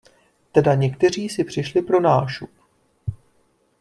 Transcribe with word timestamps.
Teda, 0.51 0.75
někteří 0.75 1.29
si 1.29 1.43
přišli 1.43 1.81
pro 1.81 2.01
nášup. 2.01 2.51